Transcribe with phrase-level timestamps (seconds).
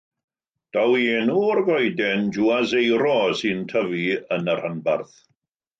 [0.77, 4.05] Daw ei enw o'r goeden juazeiro sy'n tyfu
[4.39, 5.19] yn y rhanbarth.